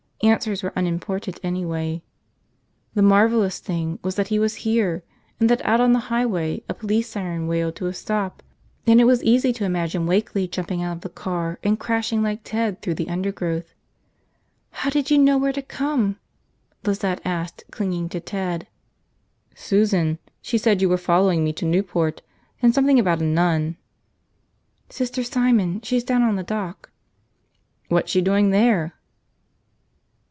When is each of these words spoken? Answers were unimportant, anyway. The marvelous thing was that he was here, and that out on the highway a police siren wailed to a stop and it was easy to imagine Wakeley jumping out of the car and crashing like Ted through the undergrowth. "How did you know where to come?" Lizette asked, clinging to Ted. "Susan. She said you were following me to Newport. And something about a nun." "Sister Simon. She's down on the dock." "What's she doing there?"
Answers 0.23 0.61
were 0.61 0.71
unimportant, 0.75 1.39
anyway. 1.41 2.03
The 2.93 3.01
marvelous 3.01 3.57
thing 3.57 3.97
was 4.03 4.13
that 4.17 4.27
he 4.27 4.37
was 4.37 4.57
here, 4.57 5.01
and 5.39 5.49
that 5.49 5.65
out 5.65 5.81
on 5.81 5.93
the 5.93 5.97
highway 6.13 6.61
a 6.69 6.75
police 6.75 7.09
siren 7.09 7.47
wailed 7.47 7.75
to 7.77 7.87
a 7.87 7.93
stop 7.93 8.43
and 8.85 9.01
it 9.01 9.05
was 9.05 9.23
easy 9.23 9.51
to 9.53 9.65
imagine 9.65 10.05
Wakeley 10.05 10.47
jumping 10.47 10.83
out 10.83 10.97
of 10.97 11.01
the 11.01 11.09
car 11.09 11.57
and 11.63 11.79
crashing 11.79 12.21
like 12.21 12.41
Ted 12.43 12.83
through 12.83 12.93
the 12.93 13.09
undergrowth. 13.09 13.73
"How 14.69 14.91
did 14.91 15.09
you 15.09 15.17
know 15.17 15.39
where 15.39 15.51
to 15.53 15.61
come?" 15.63 16.19
Lizette 16.85 17.21
asked, 17.25 17.63
clinging 17.71 18.07
to 18.09 18.19
Ted. 18.19 18.67
"Susan. 19.55 20.19
She 20.39 20.59
said 20.59 20.83
you 20.83 20.89
were 20.89 20.97
following 20.99 21.43
me 21.43 21.51
to 21.53 21.65
Newport. 21.65 22.21
And 22.61 22.75
something 22.75 22.99
about 22.99 23.21
a 23.23 23.25
nun." 23.25 23.75
"Sister 24.87 25.23
Simon. 25.23 25.81
She's 25.81 26.03
down 26.03 26.21
on 26.21 26.35
the 26.35 26.43
dock." 26.43 26.91
"What's 27.89 28.11
she 28.11 28.21
doing 28.21 28.51
there?" 28.51 28.93